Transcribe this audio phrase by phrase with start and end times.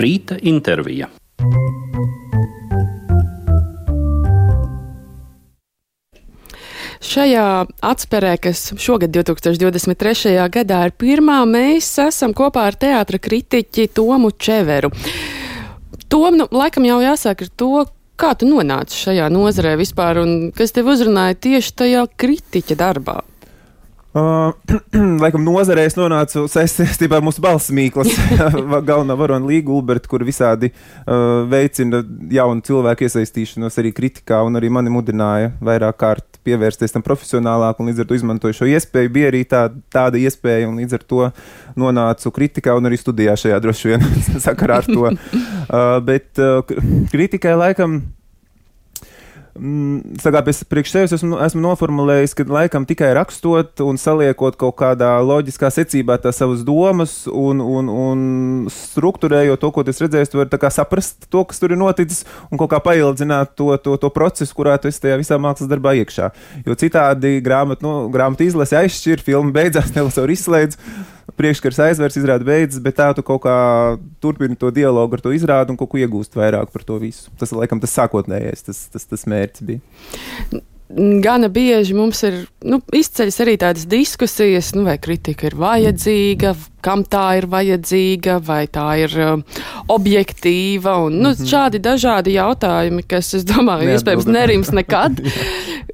[0.00, 1.10] Rīta intervija.
[7.10, 7.44] Šajā
[7.84, 10.32] atspērē, kas šogad, 2023.
[10.52, 14.92] gadā, ir pirmā, mēs esam kopā ar teātra kritiķi Tomu Čeveru.
[16.08, 17.72] Tom, nu, laikam jau jāsāk ar to,
[18.20, 23.20] kā tu nonāci šajā nozarē vispār un kas tev uzrunāja tieši tajā kritiķa darbā.
[24.10, 24.50] Uh,
[25.22, 28.10] laikam nozarē es nonācu saistībā ar mūsu balss mīklas
[28.88, 32.00] galvenā varona Līga Ulberta, kur visādi uh, veicina
[32.34, 37.92] jaunu cilvēku iesaistīšanos arī kritikā un arī mani mudināja vairāk kārt pievērsties tam profesionālāk un
[37.92, 39.14] līdz ar to izmantoju šo iespēju.
[39.14, 41.30] Bija arī tā, tāda iespēja un līdz ar to
[41.78, 44.08] nonācu kritikā un arī studijā šajā droši vien
[44.48, 45.10] sakarā ar to.
[45.70, 46.66] Uh, bet uh,
[47.12, 48.00] kritikai laikam
[49.60, 54.78] Mm, Sagāp, es priekš sevis esmu, esmu noformulējis, ka laikam tikai rakstot un saliekot kaut
[54.78, 58.22] kādā loģiskā secībā tās savas domas un, un, un
[58.72, 62.72] struktūrējot to, ko es redzēju, tu vari saprast to, kas tur ir noticis un kaut
[62.72, 66.32] kā paildzināt to, to, to procesu, kurā tu esi tajā visā mākslas darbā iekšā.
[66.64, 70.80] Jo citādi grāmatu, nu, grāmatu izlase aizšķir, filma beidzās, var izslēdz
[71.40, 73.58] priekškars aizvērs, izrāda beidzas, bet tā tu kaut kā
[74.22, 77.32] turpini to dialogu ar to izrādi un kaut ko iegūst vairāk par to visu.
[77.40, 80.60] Tas, laikam, tas sākotnējais, tas, tas, tas mērķis bija.
[81.22, 86.50] Gana bieži mums ir nu, izceļas arī tādas diskusijas, nu, vai kritika ir vajadzīga,
[86.82, 89.60] kam tā ir vajadzīga, vai tā ir uh,
[89.94, 90.96] objektīva.
[91.06, 91.50] Un, nu, mm -hmm.
[91.52, 93.98] Šādi dažādi jautājumi, kas, es domāju, Neatbilda.
[93.98, 95.22] iespējams nerims nekad.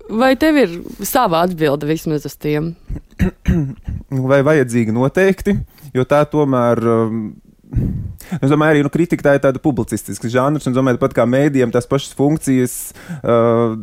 [0.08, 2.74] vai tev ir sava atbilde vismaz uz tiem?
[4.30, 5.56] vai vajadzīga noteikti,
[5.96, 6.82] jo tā tomēr.
[6.82, 7.26] Um,
[8.42, 11.70] Es domāju, arī nu, kritika tā ir tāda publicistiska žanrs, un domāju, pat kā mēdījiem
[11.74, 12.74] tās pašas funkcijas,
[13.20, 13.76] uh,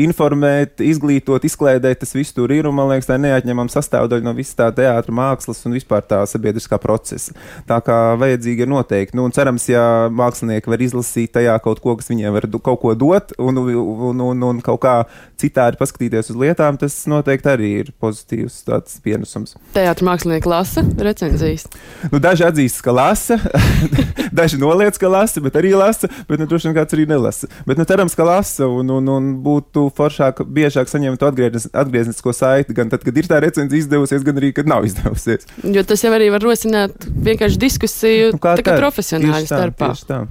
[0.00, 4.34] informēt, izglītot, izklēdēt, tas viss tur ir, un man liekas, tā ir neatņemama sastāvdaļa no
[4.36, 7.34] visas tā teātra mākslas un vispār tā sabiedriskā procesa.
[7.68, 11.94] Tā kā vajadzīgi ir noteikti, nu, un cerams, ja mākslinieki var izlasīt tajā kaut ko,
[12.00, 14.96] kas viņiem var kaut ko dot, un, un, un, un kaut kā
[15.40, 18.64] citādi paskatīties uz lietām, tas noteikti arī ir pozitīvs
[19.04, 19.54] pienesums.
[19.76, 21.68] Teātra mākslinieki lasa recenzijas.
[22.10, 23.23] Nu, daži atzīst, ka lasa,
[24.38, 27.50] daži noliec, ka lasa, bet arī lasa, bet nu, droši vien kāds arī nelasa.
[27.68, 32.92] Bet nu, cerams, ka lasa un, un, un būtu foršāk, biežāk saņemt atgrieznisko saiti, gan
[32.92, 35.48] tad, kad ir tā recenzija izdevusies, gan arī, kad nav izdevusies.
[35.64, 39.92] Jo tas jau arī var rosināt vienkārši diskusiju nu, tā, tā, profesionāļu starpā.
[39.94, 40.24] Tieši tā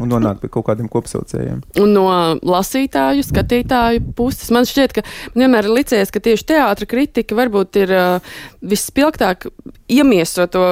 [0.00, 1.62] un nonākt pie kaut kādiem kopsaucējiem.
[1.82, 2.06] Un no
[2.42, 5.04] lasītāju, skatītāju puses man šķiet, ka
[5.36, 9.48] vienmēr ir licies, ka tieši teātra kritika varbūt ir uh, vispilgtāk
[9.92, 10.64] iemieso to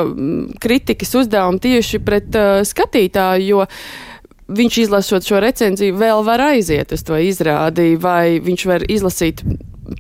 [0.63, 3.67] kritikas uzdevumu tieši pret uh, skatītāju,
[4.53, 9.45] viņš izlasot šo recenziju vēl var aiziet uz to izrādi, vai viņš var izlasīt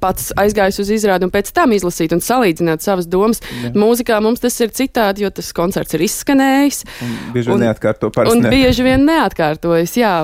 [0.00, 3.42] pats aizgājis uz izrādi un pēc tam izlasīt un salīdzināt savas domas.
[3.62, 3.72] Jā.
[3.76, 6.82] Mūzikā mums tas ir citādi, jo tas koncerts ir izskanējis.
[7.02, 8.38] Un bieži vien neatkārto parasti.
[8.38, 10.16] Un bieži vien neatkārtojas, jā.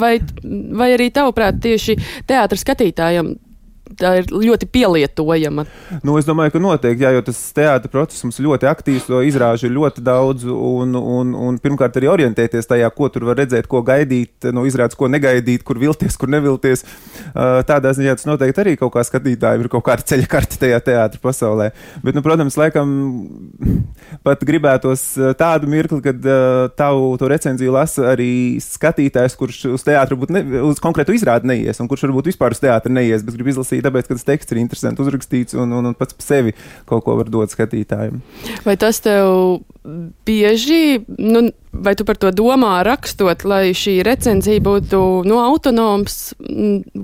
[0.00, 0.18] Vai,
[0.76, 1.96] vai arī tavuprāt tieši
[2.28, 3.32] teātra skatītājiem
[3.98, 5.64] tā ir ļoti pielietojama.
[6.06, 9.68] Nu, es domāju, ka noteikti, jā, jo tas teātris process mums ļoti aktīvs, to izrāžu
[9.68, 13.82] ir ļoti daudz, un, un, un pirmkārt arī orientēties tajā, ko tur var redzēt, ko
[13.86, 16.84] gaidīt, no izrādes, ko negaidīt, kur vilties, kur nevilties.
[17.34, 21.22] Tādā ziņā tas noteikti arī kaut kā skatītājiem ir kaut kāda ceļa karte tajā teātris
[21.24, 21.70] pasaulē.
[22.04, 22.94] Bet, nu, protams, laikam
[24.26, 25.06] pat gribētos
[25.40, 26.30] tādu mirkli, kad
[26.78, 28.30] tavu to recenziju lasa arī
[28.62, 32.92] skatītājs, kurš uz teātru būtu, uz konkrētu izrādi neies, un kurš varbūt vispār uz teātru
[32.94, 36.16] neies, bet grib izlasīt tāpēc, ka tas teksts ir interesanti uzrakstīts un, un, un pats
[36.16, 36.54] par sevi
[36.88, 38.20] kaut ko var dot skatītājiem.
[38.66, 39.60] Vai tas tev
[40.24, 46.34] bieži, nu, vai tu par to domā rakstot, lai šī recenzija būtu nu, autonoms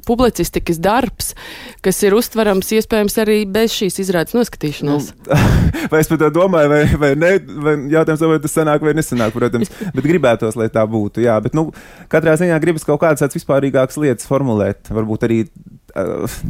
[0.05, 1.33] publicistikas darbs,
[1.85, 5.09] kas ir uztverams iespējams arī bez šīs izrādes noskatīšanās?
[5.17, 5.41] Nu,
[5.93, 7.33] vai es par to domāju, vai, vai ne?
[7.65, 11.25] Vai jautājums, vai tas sanāk vai nesanāk, protams, bet gribētos, lai tā būtu.
[11.25, 11.71] Jā, bet nu,
[12.13, 15.41] katrā ziņā gribas kaut kādas tādas vispārīgākas lietas formulēt, varbūt arī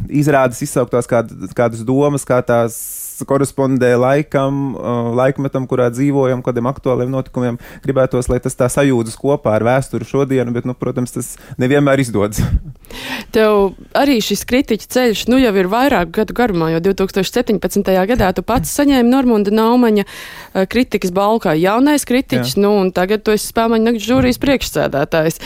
[0.09, 2.77] izrādes izsauktās kād, kādas domas, kā tās
[3.25, 7.57] korespondē laikam, uh, laikmetam, kurā dzīvojam, kādiem aktuāliem notikumiem.
[7.85, 12.43] Gribētos, lai tas tā sajūtas kopā ar vēsturi šodienu, bet, nu, protams, tas nevienmēr izdodas.
[13.35, 17.81] Tev arī šis kritiķa ceļš nu, jau ir vairāku gadu garumā, jo 2017.
[18.11, 22.65] gadā tu pats saņēmi Normunda Naumaņa uh, kritikas balvu kā jaunais kritiķis, Jā.
[22.67, 25.41] nu, un tagad tu esi spēmaņa nakts žūrijas priekšsēdētājs.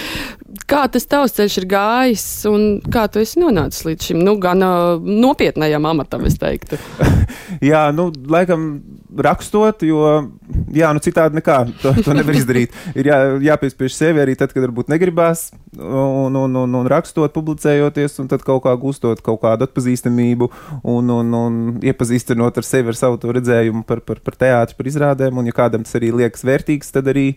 [0.69, 4.61] Kā tas tavs ceļš ir gājis un kā tu esi nonācis līdz šim nu, gan
[5.01, 6.79] nopietnējam amatam, es teiktu?
[7.71, 8.67] jā, nu, laikam
[9.11, 10.03] rakstot, jo,
[10.71, 12.75] jā, nu, citādi nekā to, to nevar izdarīt.
[12.95, 13.17] Ir jā,
[13.51, 18.45] jāpiespiež sevi arī tad, kad varbūt negribās, un, un, un, un rakstot, publicējoties, un tad
[18.47, 23.83] kaut kā gūstot kaut kādu atpazīstamību un, un, un iepazīstinot ar sevi, ar savu redzējumu
[23.87, 27.31] par, par, par teātru, par izrādēm, un ja kādam tas arī liekas vērtīgs, tad arī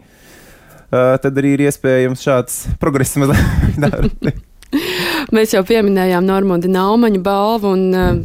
[0.94, 4.42] tad arī ir iespējams šāds progress mazliet.
[5.34, 8.18] Mēs jau pieminējām Normandi Naumaņa balvu un uh,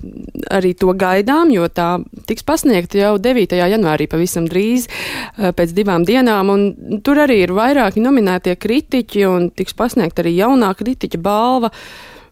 [0.56, 2.00] arī to gaidām, jo tā
[2.30, 3.56] tiks pasniegta jau 9.
[3.60, 9.50] janvārī pavisam drīz uh, pēc divām dienām, un tur arī ir vairāki nominētie kritiķi un
[9.54, 11.74] tiks pasniegta arī jaunā kritiķa balva.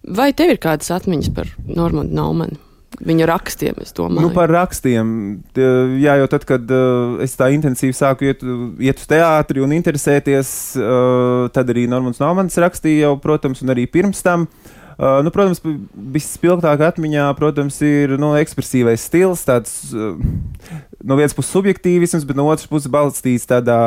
[0.07, 2.67] Vai tev ir kādas atmiņas par Normandu Naumanu?
[2.98, 3.78] Viņa rakstiem.
[4.10, 5.10] Nu, par rakstiem.
[6.02, 8.42] Jā, jau tad, kad uh, es tā intensīvi sāku iet,
[8.82, 10.50] iet uz teātri un interesēties,
[10.82, 14.48] uh, tad arī Normans Normans rakstīja jau, protams, un arī pirms tam.
[14.98, 15.62] Uh, nu, protams,
[16.16, 20.18] vispilgtāk atmiņā, protams, ir nu, ekspresīvais stils, tāds uh,
[21.06, 23.78] no vienas puses subjektīvisms, bet no otras puses balstīts tādā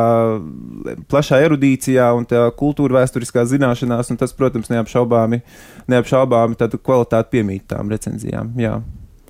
[1.10, 5.42] plašā erudīcijā un kultūra vēsturiskā zināšanās, tas, protams, neapšaubāmi,
[5.90, 8.54] neapšaubāmi kvalitāti piemīt tām recenzijām.
[8.62, 8.78] Jā.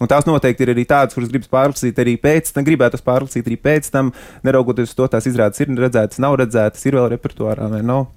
[0.01, 3.59] Un tās noteikti ir arī tādas, kuras gribas pārlasīt arī pēc tam, gribētu pārlasīt arī
[3.61, 4.13] pēc tam,
[4.47, 8.09] neraugoties uz to, tās izrādes ir redzētas, nav redzētas, ir vēl repertuārā vai nav.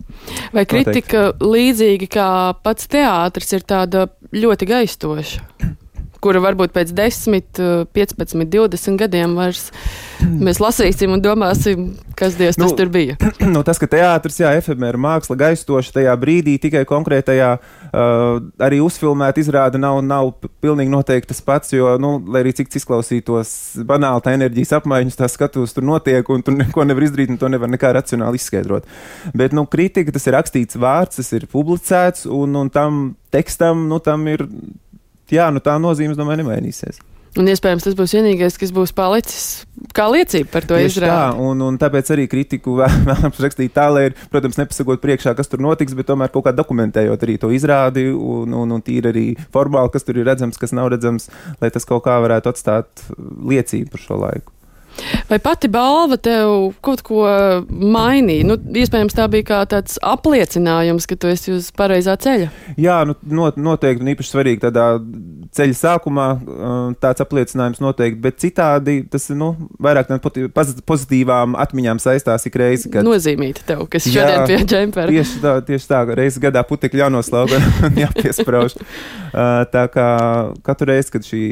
[0.55, 1.53] Vai kritika noteikti.
[1.53, 2.29] līdzīgi kā
[2.63, 5.73] pats teātris ir tāda ļoti gaistoša?
[6.23, 7.61] Kura varbūt pēc 10,
[7.93, 9.67] 15, 20 gadiem vairs
[10.23, 13.17] mēs lasīsim un domāsim, kas Dievs nu, tas tur bija.
[13.53, 19.43] Nu, tas, ka teātris, jā, efemēra māksla gaistoša tajā brīdī, tikai konkrētajā uh, arī uzfilmēta
[19.43, 20.31] izrāda nav, nav
[20.63, 23.53] pilnīgi noteikti tas pats, jo, nu, lai arī cik izklausītos
[23.89, 27.51] banāli tā enerģijas apmaiņas, tā skatos tur notiek un tur neko nevar izdarīt un to
[27.51, 28.87] nevar nekā racionāli izskaidrot.
[29.37, 33.03] Bet, nu, kritika, tas ir rakstīts vārds, tas ir publicēts un, un tam
[33.33, 34.47] tekstam, nu, tam ir
[35.33, 37.01] jā, nu tā nozīme, domāju, nemainīsies.
[37.33, 39.63] Un iespējams tas būs vienīgais, kas būs palicis
[39.97, 41.09] kā liecība par to izrādi.
[41.09, 45.49] Tā, un, un tāpēc arī kritiku vēlams rakstīt tā, lai, ir, protams, nepasakot priekšā, kas
[45.49, 49.27] tur notiks, bet tomēr kaut kā dokumentējot arī to izrādi un, un, un tīri arī
[49.55, 51.31] formāli, kas tur ir redzams, kas nav redzams,
[51.61, 54.52] lai tas kaut kā varētu atstāt liecību par šo laiku.
[55.29, 57.23] Vai pati balva tev kaut ko
[57.69, 58.47] mainīja?
[58.47, 62.51] Nu, iespējams, tā bija kā tāds apliecinājums, ka tu esi uz pareizā ceļa.
[62.77, 64.87] Jā, nu, not, noteikti un īpaši svarīgi tādā
[65.57, 66.27] ceļa sākumā
[67.03, 69.53] tāds apliecinājums noteikti, bet citādi tas nu,
[69.83, 70.11] vairāk
[70.87, 72.91] pozitīvām atmiņām saistās ik reizi.
[72.93, 73.05] Kad...
[73.07, 75.09] Nozīmīti tev, kas šodien jā, pie džempera.
[75.11, 77.59] Tieši tā, tieši tā, reizes gadā putekļi jānoslauga
[77.89, 78.77] un jāpiesprauž.
[79.73, 80.07] tā kā
[80.65, 81.43] katru reizi, kad šī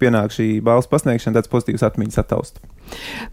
[0.00, 2.62] pienāk šī balvas pasniegšana, tāds pozitīvs atmiņas attaust.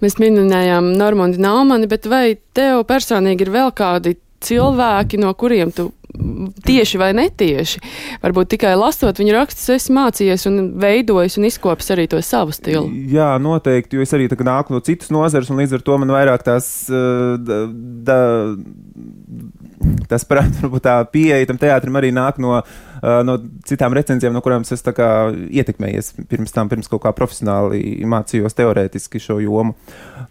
[0.01, 5.91] Mēs minējām Normandi Naumani, bet vai tev personīgi ir vēl kādi cilvēki, no kuriem tu
[6.65, 7.81] tieši vai netieši,
[8.23, 12.89] varbūt tikai lasot viņa rakstus, esi mācījies un veidojis un izkopis arī to savu stilu?
[13.11, 16.45] Jā, noteikti, jo es arī nāku no citas nozares, un līdz ar to man vairāk
[16.47, 16.67] tās.
[16.91, 17.61] Uh, da,
[18.11, 18.19] da,
[20.11, 24.65] tas, protams, tā pieeja tam teātrim arī nāk no, uh, no citām recenzijām, no kurām
[24.67, 29.77] es ietekmējies pirms tam, pirms kaut kā profesionāli mācījos teorētiski šo jomu.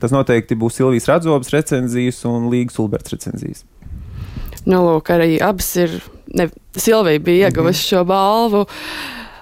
[0.01, 3.65] Tas noteikti būs Silvijas Radzobas recenzijas un Līgas Ulberts recenzijas.
[4.69, 5.97] Nu, lūk, arī abas ir,
[6.37, 7.89] ne, Silvija bija ieguvusi mm -hmm.
[7.89, 8.67] šo balvu.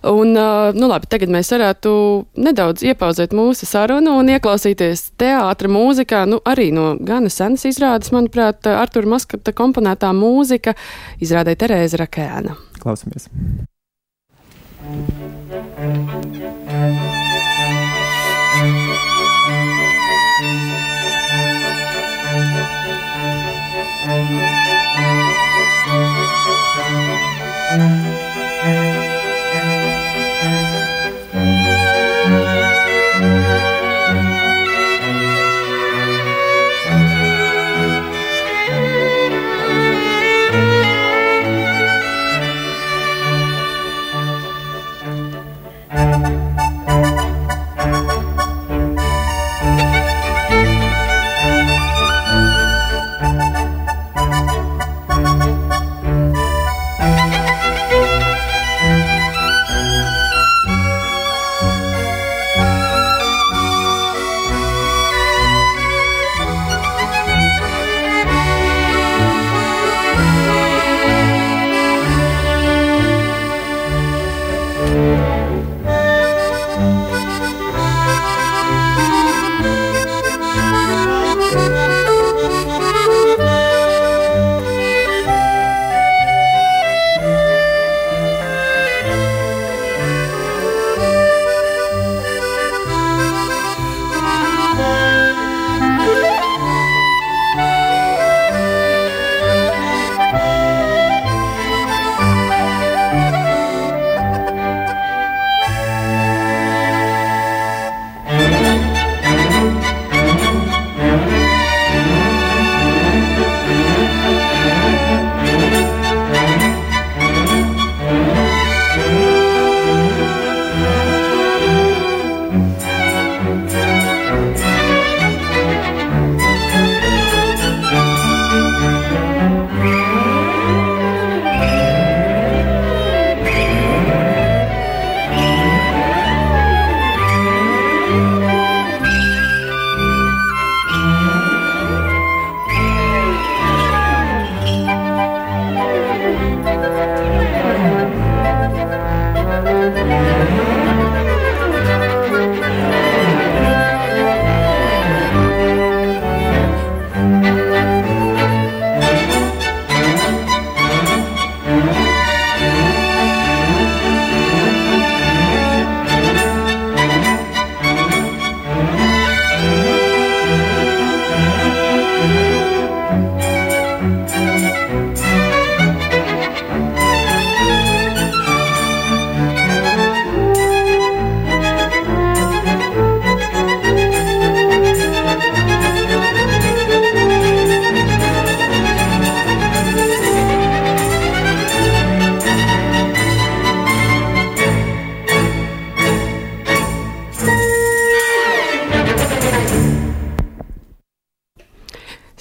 [0.03, 0.33] Un,
[0.75, 1.91] nu, labi, tagad mēs varētu
[2.39, 8.67] nedaudz iepauzēt mūsu sarunu un ieklausīties teātra mūzikā, nu, arī no gana senas izrādes, manuprāt,
[8.67, 10.75] Artura Maskata komponētā mūzika
[11.21, 12.55] izrādē Terēza Rakēna.
[12.79, 13.29] Klausamies!
[24.09, 24.68] Thank you.
[27.69, 28.08] Thank you.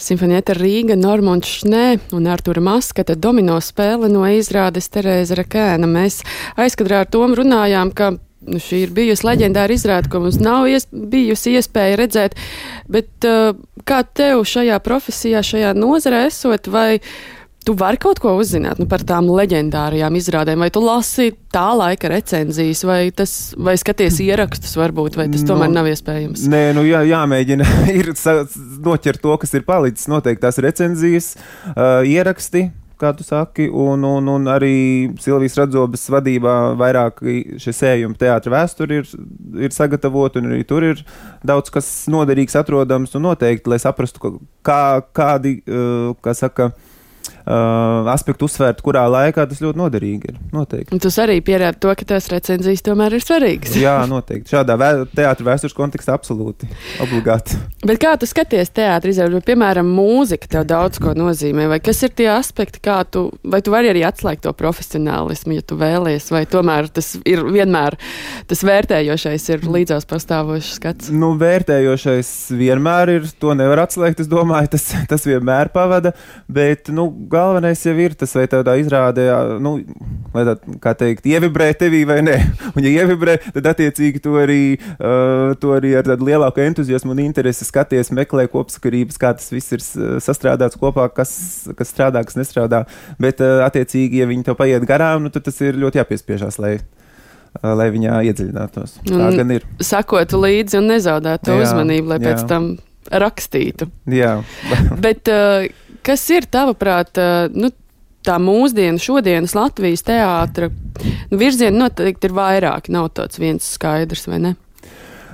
[0.08, 5.90] Simfonieta Rīga, Normons Šnē un Artura Maskata domino spēle no izrādes Terēza Rakēna.
[5.90, 6.22] Mēs
[6.56, 10.88] aizkadrā ar Tomu runājām, ka nu, šī ir bijusi leģendāra izrāde, ko mums nav ies,
[10.92, 12.38] bijusi iespēja redzēt,
[12.88, 17.02] bet uh, kā tev šajā profesijā, šajā nozarē esot, vai
[17.67, 22.12] tu vari kaut ko uzzināt nu, par tām leģendārajām izrādēm, vai tu lasi tā laika
[22.13, 26.47] recenzijas, vai, tas, vai skaties ierakstus, varbūt, vai tas nu, tomēr nav iespējams?
[26.51, 27.67] Nē, nu jā, jāmēģina.
[27.97, 28.13] Ir
[28.88, 31.33] noķert to, kas ir palicis, noteikti tās recenzijas,
[31.74, 34.74] uh, ieraksti kā tu saki, un, un, un arī
[35.21, 37.21] Silvijas Radzobas vadībā vairāk
[37.62, 39.12] šie sējumi teātra vēsturi ir,
[39.67, 41.03] ir sagatavoti, un arī tur ir
[41.45, 44.33] daudz kas noderīgs atrodams, un noteikti, lai saprastu,
[44.65, 44.81] kā,
[45.13, 46.71] kādi, uh, kā saka,
[47.48, 50.39] uh, aspektu uzsvērt, kurā laikā tas ļoti noderīgi ir.
[50.54, 50.94] Noteikti.
[50.96, 53.75] Un tas arī pierāda to, ka tās recenzijas tomēr ir svarīgas.
[53.80, 54.51] Jā, noteikti.
[54.54, 56.70] Šādā vē teātris vēstures kontekstā absolūti
[57.04, 57.60] obligāti.
[57.88, 62.13] Bet kā tu skaties teātris, vai piemēram mūzika tev daudz ko nozīmē, vai kas ir
[62.18, 66.44] tie aspekti, kā tu, vai tu vari arī atslēgt to profesionālismu, ja tu vēlies, vai
[66.50, 67.98] tomēr tas ir vienmēr
[68.50, 71.12] tas vērtējošais ir līdzās pastāvošs skats?
[71.13, 76.13] Nu, vērtējošais vienmēr ir, to nevar atslēgt, es domāju, tas, tas vienmēr pavada,
[76.51, 79.27] bet, nu, galvenais jau ir tas, vai tādā izrādē,
[79.63, 79.77] nu,
[80.34, 82.38] lai tā, kā teikt, ievibrē tevī vai nē.
[82.75, 84.62] Un, ja ievibrē, tad attiecīgi to arī,
[84.98, 89.77] uh, to arī ar tādu lielāku entuziasmu un interesi skaties, meklē kopsakarības, kā tas viss
[89.77, 89.86] ir
[90.24, 91.32] sastrādāts kopā, kas,
[91.77, 92.84] kas strādā, kas nestrādā.
[93.22, 96.77] Bet, uh, attiecīgi, ja viņi to paiet garām, nu, tad tas ir ļoti jāpiespiežās, lai
[97.63, 99.00] lai viņā iedziļinātos.
[99.08, 99.63] Tā gan ir.
[99.82, 102.29] Sakotu līdzi un nezaudētu jā, uzmanību, lai jā.
[102.29, 102.67] pēc tam
[103.08, 103.89] rakstītu.
[104.12, 104.38] Jā.
[105.03, 105.67] Bet uh,
[106.08, 107.20] kas ir tavuprāt?
[107.56, 107.74] Nu,
[108.28, 112.90] Tā mūsdienu, šodienas Latvijas teātra nu, virziena noteikti ir vairāk.
[112.92, 114.52] Nav tāds viens skaidrs, vai ne?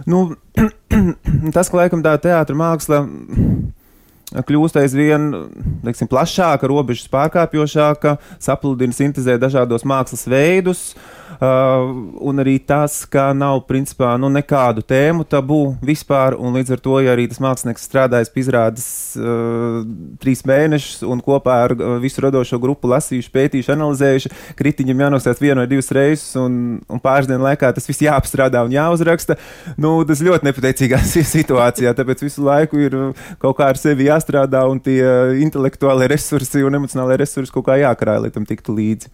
[0.05, 0.35] Nu,
[1.55, 2.99] tas, ka laikam tā teātra māksla
[4.45, 5.25] kļūst aizvien
[5.81, 10.91] teiksim, plašāka, robežas pārkāpjošāka, sapludina, sintēzē dažādos mākslas veidus.
[10.93, 16.81] Uh, un arī tas, ka nav principā nu, nekādu tēmu tabū vispār, un līdz ar
[16.83, 18.87] to, ja arī tas mākslinieks strādājis pie izrādes
[19.17, 19.79] uh,
[20.21, 25.63] trīs mēnešus un kopā ar uh, visu radošo grupu lasījuši, pētījuši, analizējuši, kritiņam jānostāst vienu
[25.63, 29.37] vai divas reizes, un, un pāris dienu laikā tas viss jāapstrādā un jāuzraksta,
[29.81, 31.01] nu, tas ļoti nepateicīgā
[31.35, 35.01] situācijā, tāpēc visu laiku ir uh, kaut kā ar sevi jāstrādā un tie
[35.43, 39.11] intelektuālie resursi un emocionālie resursi kaut kā jākarāj, lai tam tiktu līdzi.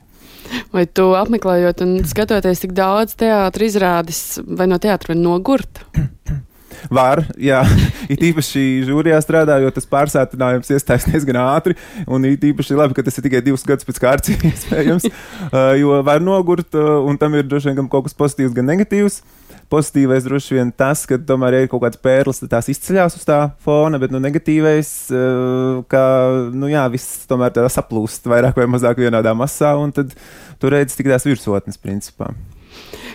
[0.74, 5.82] Vai tu apmeklējot un skatoties tik daudz teātris izrādes, vai no teātra var nogurt?
[6.88, 7.60] Var, jā,
[8.14, 11.76] it īpaši jūrijā strādājot, tas pārsātinājums iestājas diezgan ātri,
[12.08, 15.10] un it īpaši labi, ka tas ir tikai divus gadus pēc kārtas iespējams,
[15.82, 19.22] jo var nogurt, un tam ir droši vien gan kaut kas pozitīvs, gan negatīvs.
[19.70, 24.00] Pozitīvais droši vien tas, ka tomēr ir kaut kāds pērlis, tās izceļās uz tā fona,
[24.02, 26.04] bet nu, negatīvais, uh, ka
[26.50, 30.16] nu, jā, viss tomēr saplūst vairāk vai mazāk vienādā masā, un tad
[30.58, 32.32] tur redz tik tās virsotnes principā.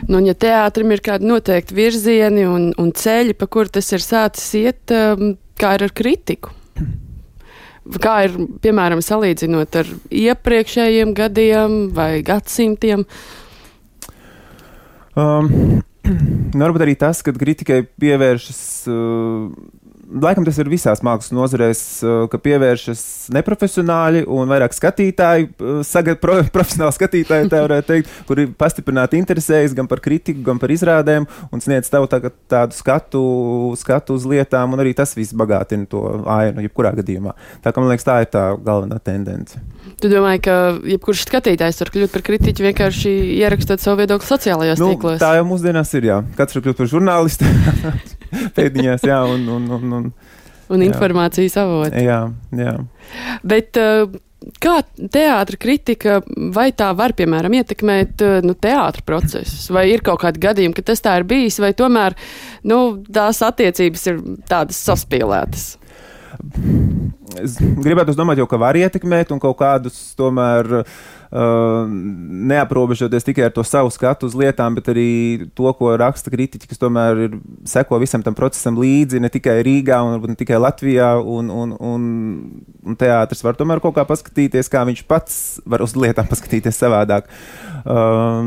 [0.07, 4.05] Nu, un ja teātrim ir kādi noteikti virzieni un, un ceļi, pa kur tas ir
[4.05, 6.55] sācis iet, um, kā ir ar kritiku?
[8.01, 13.05] Kā ir, piemēram, salīdzinot ar iepriekšējiem gadiem vai gadsimtiem?
[15.15, 15.83] Um,
[16.55, 18.61] Nu, varbūt arī tas, ka kritikai pievēršas.
[18.91, 19.49] Uh,
[20.23, 23.03] laikam tas ir visās mākslas nozarēs, uh, ka pievēršas
[23.35, 29.75] neprofesionāļi un vairāk skatītāji, uh, sagat, pro, profesionāli skatītāji, tā varētu teikt, kuri pastiprināti interesējas
[29.77, 33.25] gan par kritiku, gan par izrādēm un sniedz tev tā, tādu skatu,
[33.81, 36.05] skatu uz lietām, un arī tas viss bagātina to
[36.39, 37.35] ainu, jebkurā gadījumā.
[37.65, 39.59] Tā kā man liekas, tā ir tā galvenā tendence.
[40.05, 44.91] Tu domā, ka jebkurš skatītājs var kļūt par kritiķu vienkārši ierakstot savu viedokli sociālajos nu,
[44.93, 45.17] tīklos?
[45.23, 46.19] Tā jau mūsdienās ir, jā.
[46.37, 47.49] Katrs var kļūt par žurnālistu
[48.59, 50.11] pēdiņās, jā, un, un, un, un,
[50.77, 52.05] un informācijas avotu.
[52.05, 52.21] Jā,
[52.53, 52.77] jā.
[53.49, 54.21] Bet, uh,
[54.61, 56.19] Kā teātris kritika,
[56.53, 59.71] vai tā var, piemēram, ietekmēt uh, nu, teātris procesus?
[59.73, 62.13] Vai ir kaut kādi gadījumi, ka tas tā ir bijis, vai tomēr
[62.69, 64.21] nu, tās attiecības ir
[64.53, 65.65] tādas saspīlētas?
[67.43, 71.91] Es gribētu domāt, jau, ka var ietekmēt un kaut kādus tomēr uh,
[72.51, 75.09] neaprobežoties tikai ar to savu skatu uz lietām, bet arī
[75.57, 77.39] to, ko raksta kritiķi, kas tomēr ir,
[77.69, 82.09] seko visam tam procesam līdzi, ne tikai Rīgā un ne tikai Latvijā, un, un, un,
[82.85, 87.31] un teātris var tomēr kaut kā paskatīties, kā viņš pats var uz lietām paskatīties savādāk.
[87.85, 88.47] Uh,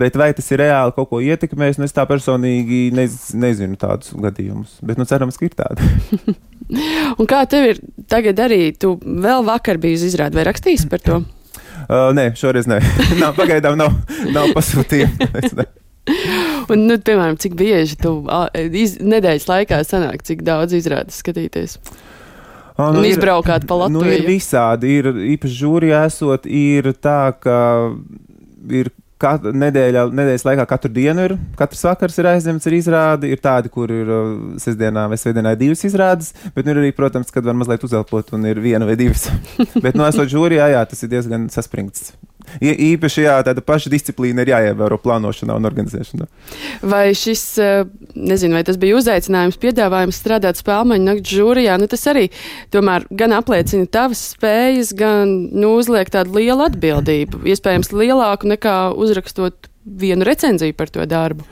[0.00, 4.14] bet vai tas ir reāli kaut ko ietekmējis, nu es tā personīgi nez, nezinu tādus
[4.16, 6.36] gadījumus, bet nu cerams, ka ir tādi.
[7.18, 7.78] Un kā tev ir
[8.10, 8.60] tagad arī?
[8.76, 11.24] Tu vēl vakar biji uz izrādi vai rakstījis par to?
[11.88, 12.82] Uh, nē, šoreiz nē.
[13.22, 13.94] nav, pagaidām nav,
[14.34, 15.28] nav pasūtījumu.
[16.74, 18.10] Un, nu, piemēram, cik bieži tu
[18.76, 21.78] iz, nedēļas laikā sanāk, cik daudz izrādes skatīties?
[22.76, 24.04] Oh, nu, un izbraukāt pa Latviju.
[24.04, 24.98] Nu, ir visādi.
[25.00, 27.56] Ir īpaši žūrijā esot, ir tā, ka
[28.68, 33.32] ir Kat, nedēļā, nedēļas laikā katru dienu ir, katrs vakars ir aizņemts ar izrādi.
[33.34, 34.28] Ir tādi, kur ir uh,
[34.62, 38.46] sestdienā vai svētdienā divas izrādes, bet nu, ir arī, protams, kad var mazliet uzelpot un
[38.46, 39.26] ir viena vai divas.
[39.84, 42.12] bet, nu, esot žūrijā, jā, tas ir diezgan saspringts.
[42.62, 46.28] Īpaši jā, tāda paša disciplīna ir jāievēro plānošanā un organizēšanā.
[46.86, 52.06] Vai šis, uh, nezinu, vai tas bija uzaicinājums, piedāvājums strādāt spēlmaņu nakts žūrijā, nu tas
[52.10, 52.28] arī
[52.74, 59.08] tomēr gan apliecina tavas spējas, gan nu, uzliek tādu lielu atbildību, iespējams lielāku nekā uz
[59.08, 61.46] uzrakstot vienu recenziju par to darbu.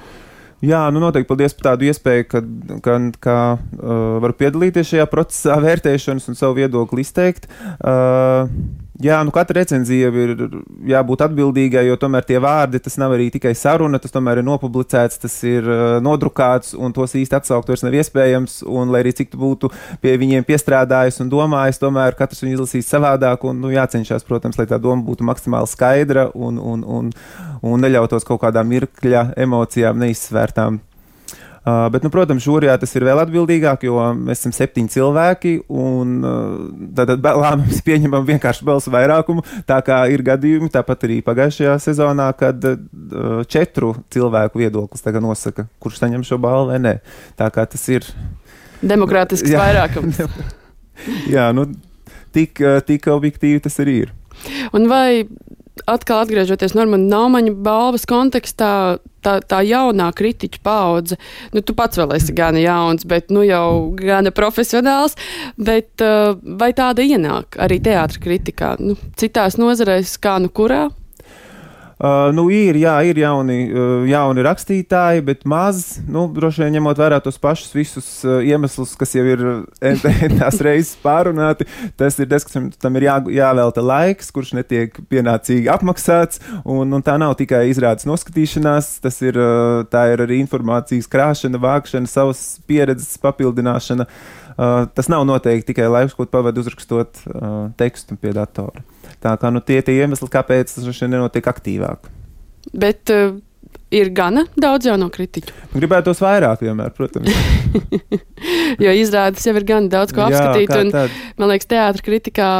[0.65, 2.41] Jā, nu noteikti paldies par tādu iespēju, ka,
[2.83, 7.45] ka, ka uh, varu piedalīties šajā procesā, vērtēšanas un savu viedokli izteikt.
[7.77, 8.49] Uh,
[9.03, 10.31] Jā, nu katra recenzija ir
[10.89, 15.21] jābūt atbildīgai, jo tomēr tie vārdi tas nav arī tikai saruna, tas tomēr ir nopublicēts,
[15.21, 18.63] tas ir uh, nodrukāts un tos īsti atsaukt vairs nav iespējams.
[18.65, 19.69] Un, lai arī cik tu būtu
[20.01, 24.69] pie viņiem piestrādājis un domājis, tomēr katrs viņu izlasīs savādāk un nu, jācenšas, protams, lai
[24.71, 27.13] tā doma būtu maksimāli skaidra un, un, un,
[27.61, 30.81] un neļautos kaut kādām mirkļa emocijām neizsvērtām.
[31.67, 36.13] Uh, bet, nu, protams, žūrijā tas ir vēl atbildīgāk, jo mēs esam septiņi cilvēki un
[36.23, 39.43] uh, tad lēmums pieņemam vienkārši balsu vairākumu.
[39.67, 45.99] Tā kā ir gadījumi, tāpat arī pagājušajā sezonā, kad uh, četru cilvēku viedoklis nosaka, kurš
[46.05, 46.95] saņem šo balvu vai nē.
[47.35, 48.07] Tā kā tas ir
[48.87, 50.23] demokrātisks jā, vairākums.
[51.35, 51.67] jā, nu,
[52.31, 54.15] tik, uh, tik objektīvi tas arī ir.
[54.71, 55.27] Un vai
[55.85, 58.71] atkal atgriežoties Normāna Naumaņa balvas kontekstā,
[59.25, 61.19] tā, tā jaunā kritiķa paudze,
[61.53, 65.19] nu, tu pats vēl esi gan jauns, bet nu jau gana profesionāls,
[65.61, 68.77] bet uh, vai tāda ienāk arī teātra kritikā?
[68.81, 70.87] Nu, citās nozarēs, kā nu kurā?
[71.97, 76.99] Uh, nu, ir, jā, ir jauni, uh, jauni rakstītāji, bet maz, nu, droši vien ņemot
[77.01, 79.45] vērā tos pašus visus uh, iemeslus, kas jau ir
[80.37, 81.65] tās reizes pārunāti.
[81.97, 87.05] Tas ir tas, kas tam ir jā, jāvelta laiks, kurš netiek pienācīgi apmaksāts, un, un
[87.07, 92.43] tā nav tikai izrādes noskatīšanās, tas ir, uh, tā ir arī informācijas krāšana, vākšana, savas
[92.69, 94.05] pieredzes papildināšana.
[94.57, 98.85] Uh, tas nav noteikti tikai laiks, ko pavadu uzrakstot uh, tekstu pie datora.
[99.23, 102.11] Tā kā nu, tie ir iemesli, kāpēc tas šodien nenotiek aktīvāk.
[102.77, 103.37] Bet uh,
[103.95, 105.55] ir gana daudz jauno kritiķu.
[105.77, 107.31] Gribētu tos vairāk, vienmēr, protams.
[108.85, 110.73] jo izrādes jau ir gan daudz ko apskatīt.
[110.73, 111.15] Jā, un, tad?
[111.39, 112.51] man liekas, teātris kritikā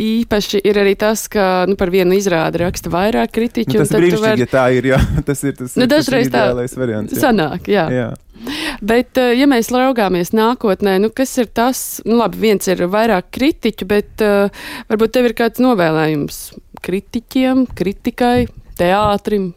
[0.00, 3.76] īpaši ir arī tas, ka nu, par vienu izrādi raksta vairāk kritiķu.
[3.76, 4.42] Nu, tas ir brīnišķīgi, var...
[4.44, 4.92] ja tā ir.
[4.92, 5.00] Jā.
[5.28, 7.14] Tas ir tas, nu, dažreiz tas ir tā variants.
[7.14, 7.20] Jā.
[7.22, 7.84] Sanāk, jā.
[7.92, 8.08] jā.
[8.80, 13.32] Bet, eh, ja mēs raugāmies nākotnē, nu, kas ir tas, nu, labi, viens ir vairāk
[13.34, 16.38] kritiķu, bet uh, varbūt tev ir kāds novēlējums
[16.82, 18.46] kritiķiem, kritikai,
[18.80, 19.52] teātrim,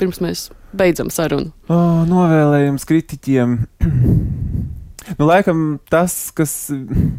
[0.00, 1.52] pirms mēs beidzam sarunu.
[1.72, 3.58] Oh, novēlējums kritiķiem.
[5.18, 6.54] Nu, laikam tas, kas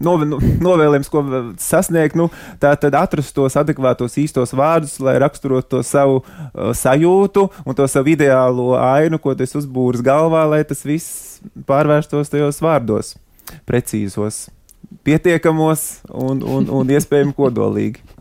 [0.04, 1.24] nove, nu, novēlējams, ko
[1.62, 2.30] sasniegt, nu,
[2.62, 7.88] tā tad atrast tos adekvātos īstos vārdus, lai raksturotu to savu uh, sajūtu un to
[7.92, 13.14] savu ideālo ainu, ko tas uzbūrs galvā, lai tas viss pārvērstos tajos vārdos,
[13.70, 14.48] precīzos,
[15.06, 18.13] pietiekamos un, un, un iespējami kodolīgi.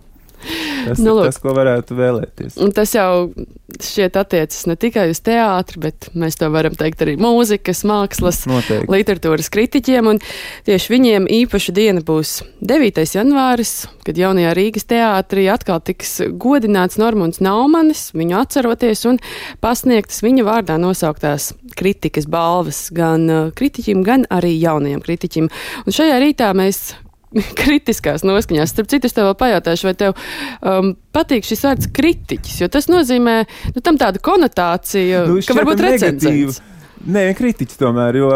[0.87, 2.57] Tas nu, ir tas, ko varētu vēlēties.
[2.62, 3.31] Un tas jau
[3.72, 8.90] šķiet attiecas ne tikai uz teātri, bet mēs to varam teikt arī mūzikas, mākslas, Noteikti.
[8.92, 10.11] literatūras kritiķiem.
[10.12, 10.20] Un
[10.68, 13.02] tieši viņiem īpaša diena būs 9.
[13.16, 13.74] janvāris,
[14.07, 19.22] kad jaunajā Rīgas teātrī atkal tiks godināts Normons Naumanis, viņu atceroties un
[19.64, 25.48] pasniegtas viņa vārdā nosauktās kritikas balvas gan uh, kritiķim, gan arī jaunajam kritiķim.
[25.87, 26.92] Un šajā rītā mēs
[27.61, 28.75] kritiskās noskaņās.
[28.75, 33.38] Starp citu, es tev pajautāšu, vai tev um, patīk šis vārds kritiķis, jo tas nozīmē
[33.75, 36.62] nu, tam tādu konotāciju, nu, ka varbūt recenzents.
[37.03, 38.29] Nē, kritiķis tomēr, jo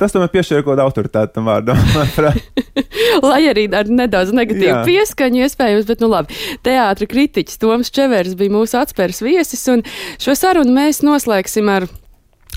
[0.00, 1.78] tas tomēr piešķir kaut kādu autoritāti tam vārdam.
[3.28, 4.82] Lai arī ar nedaudz negatīvu Jā.
[4.88, 9.84] pieskaņu, iespējams, bet, nu labi, teātra kritiķis Toms Čevers bija mūsu atspērs viesis, un
[10.20, 11.88] šo sarunu mēs noslēgsim ar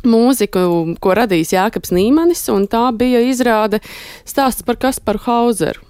[0.09, 0.65] mūziku,
[1.03, 3.81] ko radījis Jākaps Nīmanis, un tā bija izrāde
[4.27, 5.89] stāsts par Kasparu Hauseru.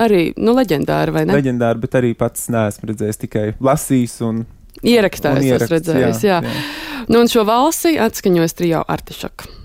[0.00, 1.36] Arī, nu, leģendāri, vai ne?
[1.38, 4.40] Leģendāri, bet arī pats neesmu redzējis, tikai lasījis un
[4.82, 5.28] ieraksts,
[5.70, 6.40] redzējis, jā.
[6.42, 6.54] jā.
[6.54, 7.04] jā.
[7.06, 9.63] Nu, un šo valsi atskaņojas trijā artišaka.